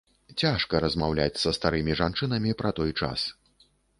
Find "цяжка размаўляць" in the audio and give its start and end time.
0.43-1.41